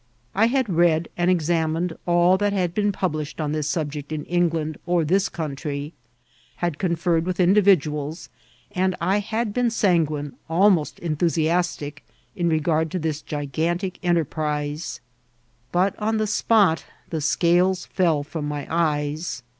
I 0.33 0.47
had 0.47 0.67
read 0.67 1.09
and 1.15 1.29
examined 1.29 1.95
all 2.07 2.35
that 2.39 2.53
had 2.53 2.73
been 2.73 2.91
published 2.91 3.39
on 3.39 3.51
this 3.51 3.67
subject 3.67 4.11
in 4.11 4.23
England 4.25 4.79
or 4.87 5.05
this 5.05 5.29
country; 5.29 5.93
had 6.55 6.79
conferred 6.79 7.23
with 7.23 7.39
individuals; 7.39 8.27
and 8.71 8.95
I 8.99 9.19
had 9.19 9.53
been 9.53 9.69
sanguine, 9.69 10.33
almost 10.49 10.97
enthusiastic, 10.97 12.03
in 12.35 12.49
regard 12.49 12.89
to 12.93 12.97
this 12.97 13.21
gigantic 13.21 13.99
enterprise; 14.01 15.01
but 15.71 15.93
on 15.99 16.17
the 16.17 16.25
spot 16.25 16.83
the 17.11 17.21
scales 17.21 17.85
fell 17.85 18.23
from 18.23 18.47
my 18.47 18.65
eyes. 18.71 19.43